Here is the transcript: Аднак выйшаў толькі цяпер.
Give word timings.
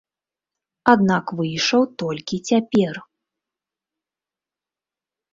Аднак 0.93 1.25
выйшаў 1.41 1.83
толькі 2.01 2.35
цяпер. 2.51 2.93